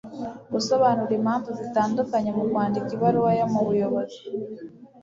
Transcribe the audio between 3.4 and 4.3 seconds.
mu buyobozi